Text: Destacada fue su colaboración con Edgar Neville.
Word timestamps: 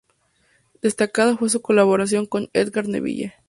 Destacada 0.81 1.37
fue 1.37 1.51
su 1.51 1.61
colaboración 1.61 2.25
con 2.25 2.49
Edgar 2.53 2.87
Neville. 2.87 3.35